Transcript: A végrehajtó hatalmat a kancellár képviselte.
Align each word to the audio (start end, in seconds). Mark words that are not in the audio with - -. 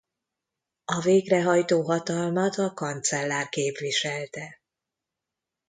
A 0.85 0.99
végrehajtó 1.01 1.81
hatalmat 1.81 2.55
a 2.57 2.73
kancellár 2.73 3.49
képviselte. 3.49 4.59